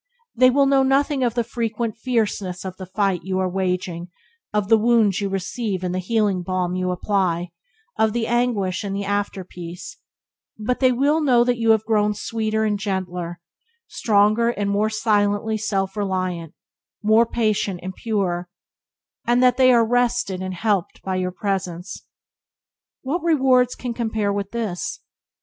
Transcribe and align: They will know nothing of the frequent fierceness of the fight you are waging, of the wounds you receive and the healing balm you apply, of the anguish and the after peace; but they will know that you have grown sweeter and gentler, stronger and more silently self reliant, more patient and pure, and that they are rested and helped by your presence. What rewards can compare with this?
They 0.33 0.49
will 0.49 0.65
know 0.65 0.81
nothing 0.81 1.23
of 1.23 1.35
the 1.35 1.43
frequent 1.43 1.95
fierceness 1.95 2.65
of 2.65 2.75
the 2.77 2.87
fight 2.87 3.21
you 3.23 3.37
are 3.37 3.47
waging, 3.47 4.07
of 4.51 4.67
the 4.67 4.79
wounds 4.79 5.21
you 5.21 5.29
receive 5.29 5.83
and 5.83 5.93
the 5.93 5.99
healing 5.99 6.41
balm 6.41 6.73
you 6.73 6.89
apply, 6.89 7.49
of 7.99 8.11
the 8.11 8.25
anguish 8.25 8.83
and 8.83 8.95
the 8.95 9.05
after 9.05 9.43
peace; 9.43 9.97
but 10.57 10.79
they 10.79 10.91
will 10.91 11.21
know 11.21 11.43
that 11.43 11.59
you 11.59 11.69
have 11.69 11.85
grown 11.85 12.15
sweeter 12.15 12.63
and 12.65 12.79
gentler, 12.79 13.39
stronger 13.85 14.49
and 14.49 14.71
more 14.71 14.89
silently 14.89 15.55
self 15.55 15.95
reliant, 15.95 16.55
more 17.03 17.27
patient 17.27 17.79
and 17.83 17.93
pure, 17.93 18.49
and 19.27 19.43
that 19.43 19.57
they 19.57 19.71
are 19.71 19.85
rested 19.85 20.41
and 20.41 20.55
helped 20.55 20.99
by 21.03 21.15
your 21.15 21.29
presence. 21.31 22.07
What 23.03 23.21
rewards 23.21 23.75
can 23.75 23.93
compare 23.93 24.33
with 24.33 24.49
this? 24.49 24.99